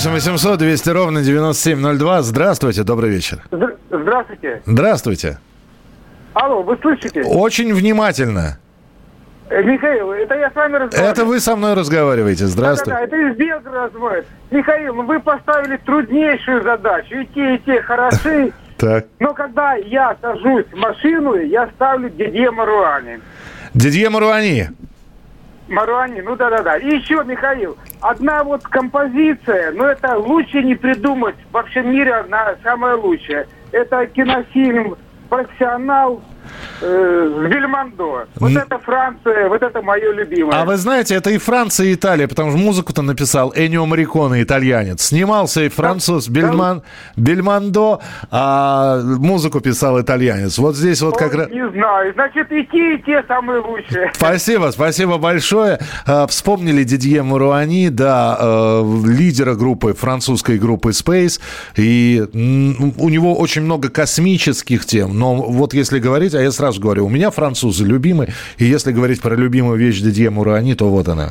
[0.00, 2.22] 8 800 200 ровно 9702.
[2.22, 3.42] Здравствуйте, добрый вечер.
[3.50, 4.62] Здра- Здравствуйте.
[4.64, 5.38] Здравствуйте.
[6.32, 7.22] Алло, вы слышите?
[7.22, 8.58] Очень внимательно.
[9.50, 11.12] Э, Михаил, это я с вами разговариваю.
[11.12, 12.46] Это вы со мной разговариваете.
[12.46, 12.98] Здравствуйте.
[12.98, 14.24] Да-да-да, это из Белгорода звонит.
[14.50, 17.16] Михаил, ну вы поставили труднейшую задачу.
[17.16, 18.52] И те, и те хороши.
[18.80, 19.04] Так.
[19.18, 23.18] Но когда я сажусь в машину, я ставлю Дидье Маруани.
[23.74, 24.68] Дидье Маруани.
[25.70, 26.76] Маруани, ну да-да-да.
[26.76, 32.56] И еще, Михаил, одна вот композиция, но это лучше не придумать во всем мире, одна
[32.62, 33.46] самая лучшая.
[33.72, 34.96] Это кинофильм
[35.28, 36.20] «Профессионал»
[36.80, 38.26] э, Бельмондо.
[38.36, 38.56] Вот М.
[38.58, 40.60] это Франция, вот это мое любимое.
[40.60, 45.02] А вы знаете, это и Франция, и Италия, потому что музыку-то написал Энио Мариконе, итальянец.
[45.02, 46.82] Снимался и француз Бельман,
[47.16, 48.00] Бельмондо,
[48.30, 50.58] а музыку писал итальянец.
[50.58, 51.50] Вот здесь вот как Ой, раз...
[51.50, 52.12] Не знаю.
[52.14, 54.10] Значит, и те, и те самые лучшие.
[54.14, 55.78] Спасибо, спасибо большое.
[56.06, 61.40] А, Вспомнили Дидье Муруани, да, э, лидера группы, французской группы Space.
[61.76, 65.18] И у него очень много космических тем.
[65.18, 68.32] Но вот если говорить, а я сразу говорю, у меня французы любимые.
[68.58, 71.30] И если говорить про любимую вещь Дидье Муруани, то вот она.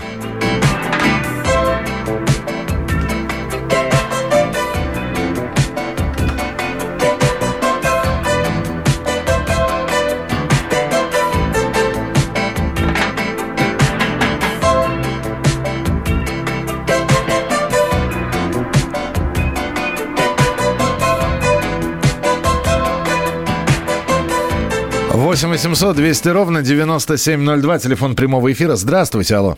[25.39, 28.75] Восемь 800 200 ровно 9702, телефон прямого эфира.
[28.75, 29.57] Здравствуйте, алло.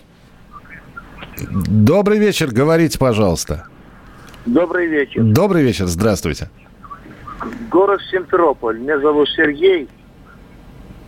[1.40, 3.66] Добрый вечер, говорите, пожалуйста.
[4.46, 5.24] Добрый вечер.
[5.24, 6.52] Добрый вечер, здравствуйте.
[7.72, 8.78] Город Симферополь.
[8.78, 9.90] Меня зовут Сергей.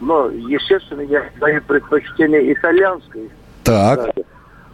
[0.02, 3.30] Но, естественно, я даю предпочтение итальянской.
[3.64, 4.00] Так.
[4.00, 4.26] эстраде.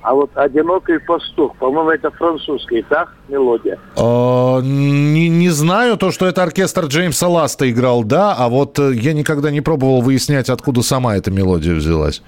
[0.09, 3.77] А вот «Одинокий пастух», по-моему, это французский, так, мелодия?
[3.95, 8.95] Э, Не, не знаю, то, что это оркестр Джеймса Ласта играл, да, а вот э,
[8.95, 12.23] я никогда не пробовал выяснять, откуда сама эта мелодия взялась.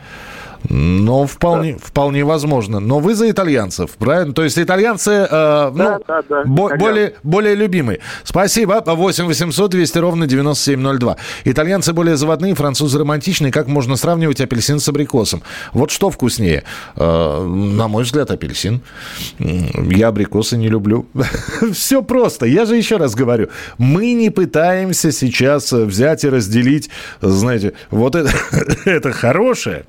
[0.70, 2.80] Но вполне, вполне возможно.
[2.80, 4.34] Но вы за итальянцев, правильно?
[4.34, 6.78] То есть итальянцы э, ну, да, да, бо- итальянцы.
[6.78, 8.00] более, более любимые.
[8.24, 8.82] Спасибо.
[8.86, 11.18] 8 800 200 ровно 9702.
[11.46, 13.52] Итальянцы более заводные, французы романтичные.
[13.52, 15.42] Как можно сравнивать апельсин с абрикосом?
[15.74, 16.64] Вот что вкуснее?
[16.96, 18.82] Э, на мой взгляд, апельсин.
[19.40, 21.08] Я абрикосы не люблю.
[21.74, 22.46] Все просто.
[22.46, 23.50] Я же еще раз говорю.
[23.78, 26.90] Мы не пытаемся сейчас взять и разделить,
[27.22, 28.32] знаете, вот это,
[28.86, 29.86] это хорошее,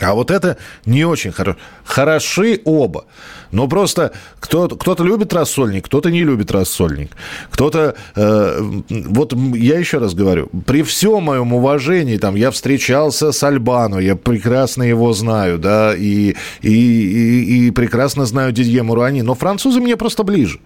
[0.00, 1.58] а вот это не очень хорошо.
[1.84, 3.04] Хороши оба.
[3.52, 7.12] Но просто кто-то, кто-то любит рассольник, кто-то не любит рассольник.
[7.50, 7.94] Кто-то...
[8.14, 13.98] э, вот я еще раз говорю, при всем моем уважении, там, я встречался с Альбано,
[13.98, 19.80] я прекрасно его знаю, да, и, и, и, и прекрасно знаю Дидье Муруани, но французы
[19.80, 20.58] мне просто ближе.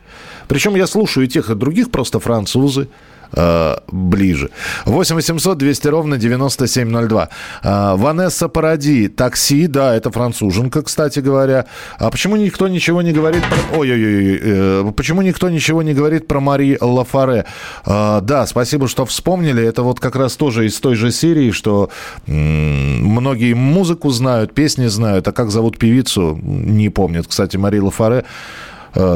[0.48, 2.88] Причем я слушаю и тех, и других, просто французы
[3.32, 4.50] э, ближе.
[4.86, 7.28] 8 800 200 ровно 9702.
[7.62, 11.66] Э, Ванесса Паради, такси, да, это француженка, кстати говоря.
[11.98, 13.78] А почему никто ничего не говорит про...
[13.78, 17.44] Ой-ой-ой, э, почему никто ничего не говорит про Мари Лафаре?
[17.86, 19.62] Э, да, спасибо, что вспомнили.
[19.64, 21.90] Это вот как раз тоже из той же серии, что
[22.26, 27.26] м, многие музыку знают, песни знают, а как зовут певицу, не помнят.
[27.26, 28.24] Кстати, Мари Лафаре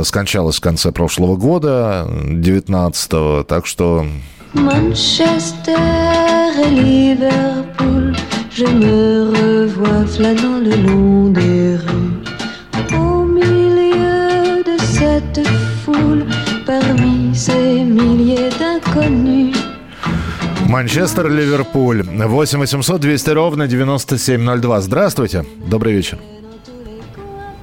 [0.05, 4.07] скончалась в конце прошлого года, 19-го, так что
[8.57, 12.23] je me revois flânant le long des rues.
[12.97, 15.45] Au milieu de cette
[15.85, 16.25] foule,
[16.65, 19.57] parmi ces milliers d'inconnus.
[20.69, 22.05] Манчестер, Ливерпуль.
[22.05, 24.81] 8 800 200 ровно 9702.
[24.81, 25.45] Здравствуйте.
[25.67, 26.19] Добрый вечер.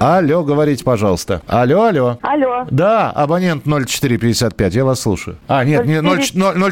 [0.02, 1.42] Алло, говорите, пожалуйста.
[1.46, 2.18] Алло, алло.
[2.22, 2.66] Алло.
[2.72, 5.36] Да, абонент 0455, я вас слушаю.
[5.46, 6.18] А, нет, не 0,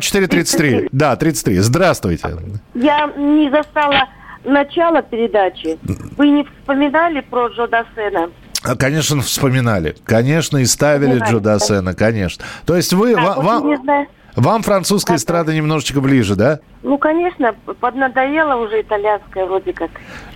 [0.01, 0.89] 0433.
[0.91, 1.59] Да, 33.
[1.61, 2.29] Здравствуйте.
[2.75, 4.09] Я не застала
[4.45, 5.79] начало передачи.
[6.17, 8.31] Вы не вспоминали про Джо Дассена?
[8.65, 9.95] А, Конечно, вспоминали.
[10.05, 12.45] Конечно, и ставили Джо Дассена, конечно.
[12.67, 14.09] То есть вы, Так, вам, не.
[14.37, 16.61] Вам французская эстрада немножечко ближе, да?
[16.83, 19.91] Ну, конечно, поднадоело уже итальянское вроде как.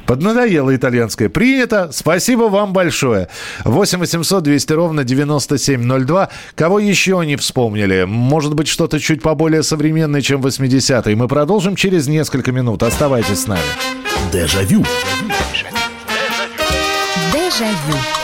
[0.07, 1.29] Поднадоело итальянское.
[1.29, 1.91] Принято.
[1.93, 3.29] Спасибо вам большое.
[3.65, 6.29] 8 800 200 ровно 9702.
[6.55, 8.05] Кого еще не вспомнили?
[8.05, 11.17] Может быть, что-то чуть поболее современное, чем 80-е.
[11.17, 12.83] Мы продолжим через несколько минут.
[12.83, 13.63] Оставайтесь с нами.
[14.33, 14.85] Дежавю.
[17.33, 18.24] Дежавю.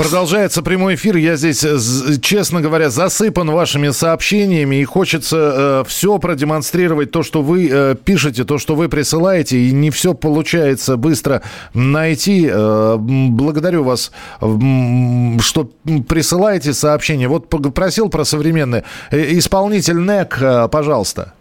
[0.00, 1.16] Продолжается прямой эфир.
[1.16, 1.76] Я здесь, э,
[2.22, 4.76] честно говоря, засыпан вашими сообщениями.
[4.76, 9.58] И хочется все продемонстрировать, то, что вы э, пишете, то, что вы присылаете.
[9.58, 11.42] И не все получается быстро
[11.74, 12.48] найти.
[12.50, 15.70] Э, благодарю вас, м, что
[16.08, 17.28] присылаете сообщения.
[17.28, 18.84] Вот попросил про современное.
[19.10, 21.34] Э, Исполнитель НЭК, э, пожалуйста.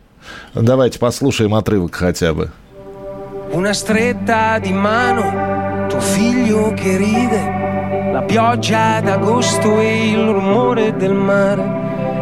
[0.53, 2.51] Давайте послушаем отрывок хотя бы.
[3.51, 11.13] Una stretta di mano, tuo figlio che ride, la pioggia d'agosto e il rumore del
[11.13, 11.61] mare,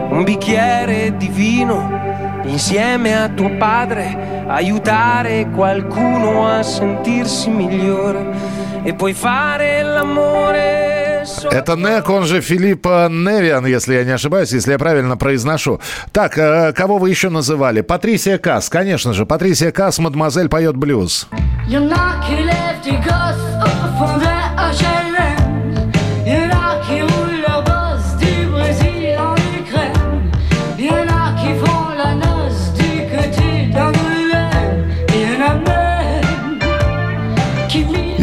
[0.10, 8.26] un bicchiere di vino insieme a tuo padre, aiutare qualcuno a sentirsi migliore
[8.84, 10.88] e puoi fare l'amore
[11.52, 15.80] Это Нек, он же Филипп Невиан, если я не ошибаюсь, если я правильно произношу.
[16.12, 17.82] Так, э, кого вы еще называли?
[17.82, 19.26] Патрисия Касс, конечно же.
[19.26, 21.28] Патрисия Касс, мадемуазель, поет блюз.
[21.68, 21.90] Y en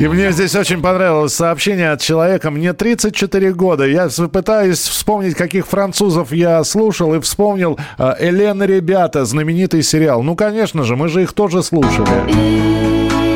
[0.05, 2.51] И мне здесь очень понравилось сообщение от человека.
[2.51, 3.87] Мне 34 года.
[3.87, 10.23] Я пытаюсь вспомнить, каких французов я слушал, и вспомнил э, «Элен ребята», знаменитый сериал.
[10.23, 13.34] Ну, конечно же, мы же их тоже слушали.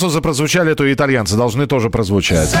[0.00, 2.56] Французы прозвучали, то и итальянцы должны тоже прозвучать.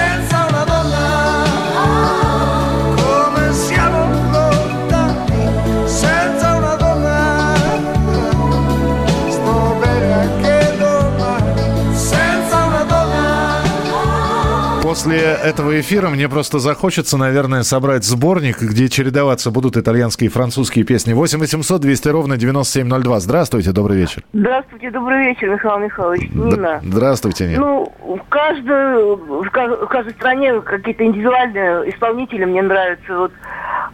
[14.90, 20.84] После этого эфира мне просто захочется, наверное, собрать сборник, где чередоваться будут итальянские и французские
[20.84, 21.12] песни.
[21.12, 23.20] 8 800 200 ровно 9702.
[23.20, 24.24] Здравствуйте, добрый вечер.
[24.32, 26.28] Здравствуйте, добрый вечер, Михаил Михайлович.
[26.34, 26.80] Нина.
[26.82, 27.60] Здравствуйте, Нина.
[27.60, 33.16] Ну, в каждой, в ка- в каждой стране какие-то индивидуальные исполнители мне нравятся.
[33.16, 33.32] Вот.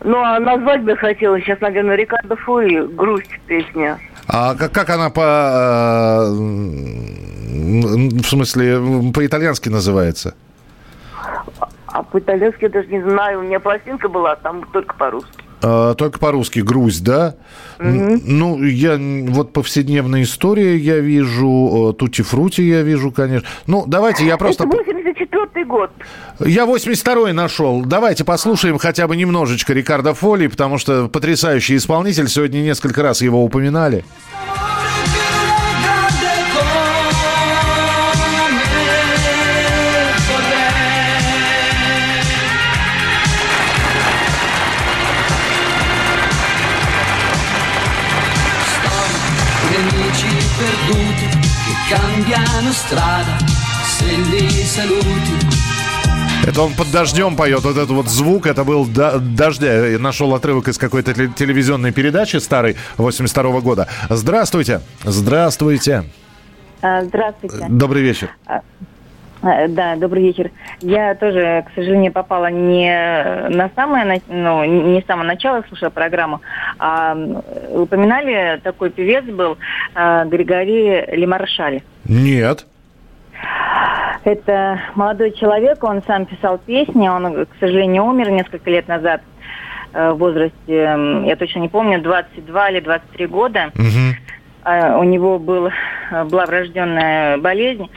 [0.02, 3.98] Ну, а назвать бы хотела сейчас, наверное, Рикардо Фури «Грусть» песня.
[4.28, 5.20] А как, как она по...
[5.20, 10.34] э, В смысле, по-итальянски называется?
[11.86, 13.40] А по-итальянски я даже не знаю.
[13.40, 15.30] У меня пластинка была, а там только по-русски.
[15.62, 17.34] Э, Только по-русски «Грусть», да?
[17.78, 18.98] Н- Ну, я
[19.32, 23.48] вот повседневная история я вижу, Тути-фрути я вижу, конечно.
[23.66, 24.64] Ну, давайте я просто...
[24.64, 25.90] Это 84 год.
[26.40, 27.80] Я 82-й нашел.
[27.86, 32.28] Давайте послушаем хотя бы немножечко Рикардо Фоли, потому что потрясающий исполнитель.
[32.28, 34.04] Сегодня несколько раз его упоминали.
[52.30, 53.36] Cambiano strada,
[53.86, 55.46] se li saluti.
[56.46, 57.62] Это он под дождем поет.
[57.62, 59.86] Вот этот вот звук, это был до- дождя.
[59.86, 63.88] Я нашел отрывок из какой-то теле- телевизионной передачи старой 82 года.
[64.10, 64.80] Здравствуйте.
[65.04, 66.04] Здравствуйте.
[66.82, 67.66] А, Здравствуйте.
[67.68, 68.30] Добрый вечер.
[69.46, 70.50] А, Да, добрый вечер.
[70.80, 72.90] Я тоже, к сожалению, попала не
[73.48, 76.40] на самое, ну, не с самого начала слушала программу,
[76.78, 77.16] а
[77.70, 79.56] упоминали, такой певец был
[79.94, 81.82] а, Григорий Лемаршаль.
[82.06, 82.66] Нет.
[84.24, 89.20] Это молодой человек, он сам писал песни, он, к сожалению, умер несколько лет назад
[89.92, 93.70] э, в возрасте, я точно не помню, 22 или 23 года.
[94.64, 97.88] А, У него был, э, была врожденная болезнь,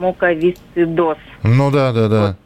[0.00, 1.18] муковисцидоз.
[1.42, 2.36] Ну да, да, да.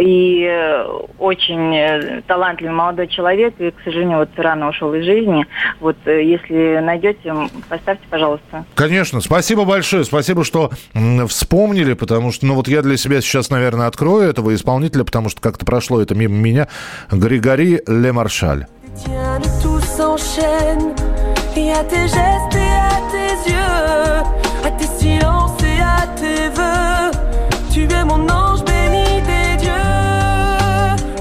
[0.00, 0.82] И э,
[1.18, 5.46] очень э, талантливый молодой человек, и, к сожалению, вот рано ушел из жизни.
[5.78, 7.34] Вот э, если найдете,
[7.68, 8.64] поставьте, пожалуйста.
[8.74, 10.70] Конечно, спасибо большое, спасибо, что
[11.28, 15.42] вспомнили, потому что, ну вот я для себя сейчас, наверное, открою этого исполнителя, потому что
[15.42, 16.66] как-то прошло это мимо меня.
[17.12, 18.66] Григори Лемаршаль.
[19.04, 20.94] Tiens, le tout s'enchaîne.
[21.56, 24.22] Et à tes gestes et à tes yeux,
[24.64, 25.43] à tes silences
[26.24, 27.10] tes vœux,
[27.72, 29.94] tu es mon ange béni des dieux.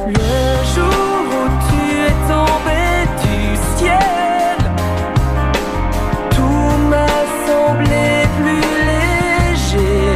[0.07, 0.39] Le
[0.73, 2.83] jour où tu es tombé
[3.23, 3.39] du
[3.77, 4.57] ciel,
[6.35, 7.11] tout m'a
[7.47, 8.05] semblé
[8.37, 10.15] plus léger.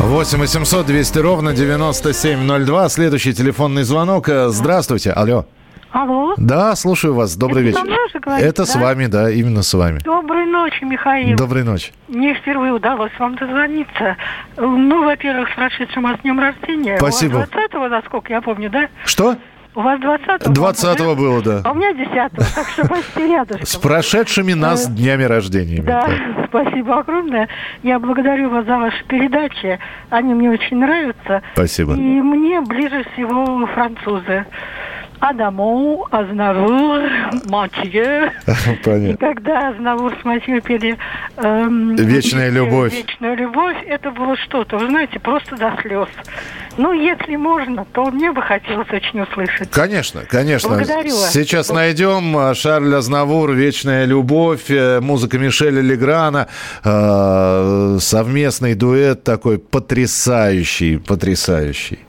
[0.00, 2.88] 8 800 200 ровно 9702.
[2.88, 4.28] Следующий телефонный звонок.
[4.28, 5.10] Э, Здравствуйте.
[5.10, 5.44] Алло.
[5.92, 6.34] Алло.
[6.36, 7.36] Да, слушаю вас.
[7.36, 8.20] Добрый Это вечер.
[8.20, 8.80] говорите, Это с да?
[8.80, 10.00] вами, да, именно с вами.
[10.00, 11.36] Доброй ночи, Михаил.
[11.36, 11.92] Доброй ночи.
[12.08, 14.16] Мне впервые удалось вам дозвониться.
[14.56, 16.98] Ну, во-первых, с прошедшим вас днем рождения.
[16.98, 17.36] Спасибо.
[17.36, 18.88] У вас 20-го, насколько я помню, да?
[19.04, 19.36] Что?
[19.74, 20.52] У вас 20-го?
[20.52, 21.60] 20-го было, да.
[21.64, 23.66] А у меня 10-го, так что почти рядышком.
[23.66, 25.82] С прошедшими нас Э, днями рождения.
[25.82, 26.08] Да,
[26.48, 27.48] спасибо огромное.
[27.82, 29.78] Я благодарю вас за ваши передачи.
[30.10, 31.42] Они мне очень нравятся.
[31.52, 31.92] Спасибо.
[31.94, 34.46] И мне ближе всего французы.
[35.20, 37.02] Адамо, Азнавур,
[37.46, 38.32] Матье.
[38.46, 39.16] И Понятно.
[39.16, 40.96] когда Азнавур с Матье пели
[41.36, 42.94] эм, Вечная любовь.
[42.94, 46.08] «Вечную любовь», это было что-то, вы знаете, просто до слез.
[46.76, 49.70] Ну, если можно, то мне бы хотелось очень услышать.
[49.70, 50.76] Конечно, конечно.
[50.76, 51.32] Благодарю вас.
[51.32, 56.48] Сейчас найдем э, Шарль Азнавур «Вечная любовь», э, музыка Мишеля Леграна,
[56.84, 62.05] э, совместный дуэт такой потрясающий, потрясающий.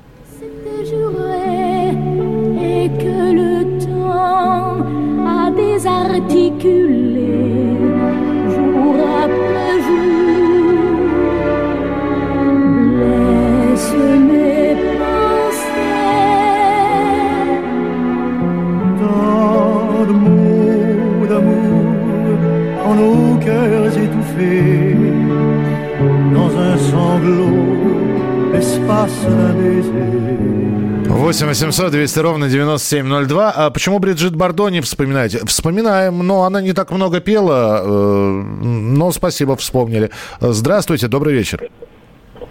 [31.27, 33.51] 8 800 200 ровно 9702.
[33.55, 35.39] А почему Бриджит Бардо не вспоминаете?
[35.45, 40.09] Вспоминаем, но она не так много пела, э, но спасибо, вспомнили.
[40.39, 41.69] Здравствуйте, добрый вечер.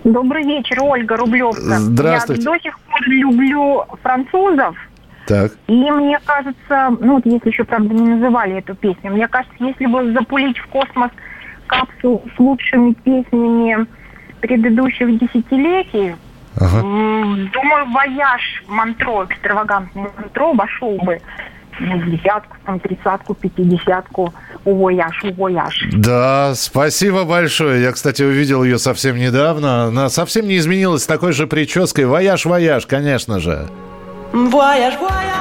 [0.05, 1.79] Добрый вечер, Ольга Рублевка.
[1.79, 2.43] Здравствуйте.
[2.43, 4.77] Я до сих пор люблю французов.
[5.27, 5.53] Так.
[5.67, 9.87] И мне кажется, ну вот если еще, правда, не называли эту песню, мне кажется, если
[9.87, 11.11] бы запулить в космос
[11.67, 13.87] капсулу с лучшими песнями
[14.41, 16.15] предыдущих десятилетий,
[16.61, 21.21] м, думаю, вояж Монтро, экстравагантный Монтро вошел бы
[21.79, 24.33] десятку, там, тридцатку, пятидесятку,
[24.65, 25.85] вояж, вояж.
[25.93, 27.83] Да, спасибо большое.
[27.83, 29.85] Я, кстати, увидел ее совсем недавно.
[29.85, 32.07] Она совсем не изменилась с такой же прической.
[32.07, 33.69] Вояж-вояж, конечно же.
[34.33, 35.36] Voyage, voyage.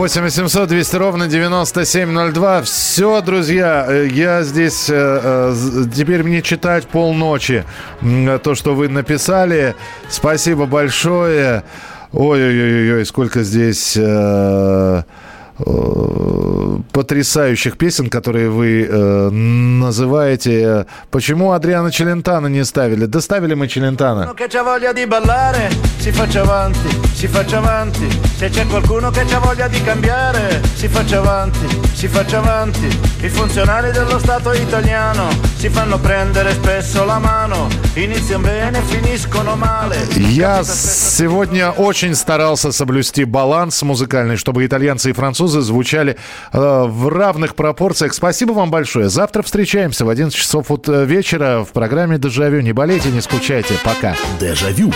[0.00, 2.62] 8 800 200 ровно 9702.
[2.62, 4.88] Все, друзья, э, я здесь...
[4.88, 7.66] э, э, Теперь мне читать полночи
[8.42, 9.74] то, что вы написали.
[10.08, 11.64] Спасибо большое.
[12.12, 13.94] Ой-ой-ой, сколько здесь...
[15.66, 20.86] э, э, потрясающих песен, которые вы э, называете.
[21.10, 23.06] Почему Адриана Челентана не ставили?
[23.06, 24.26] Да ставили мы Челентана.
[40.16, 46.16] Я сегодня очень старался соблюсти баланс музыкальный, чтобы итальянцы и французы французы звучали
[46.52, 48.14] э, в равных пропорциях.
[48.14, 49.08] Спасибо вам большое.
[49.08, 52.60] Завтра встречаемся в 11 часов э, вечера в программе «Дежавю».
[52.60, 53.74] Не болейте, не скучайте.
[53.84, 54.14] Пока.
[54.38, 54.92] Дежавю.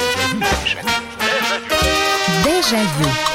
[2.44, 3.33] Дежавю.